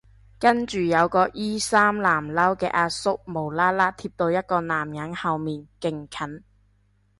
[0.39, 6.43] 跟住有個衣衫襤褸嘅阿叔無啦啦貼到一個男人後面勁近